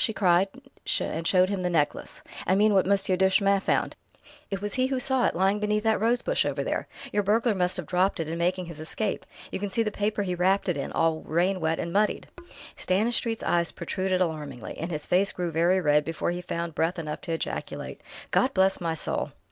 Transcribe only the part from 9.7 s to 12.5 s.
see the paper he wrapped it in, all rain wet and muddied."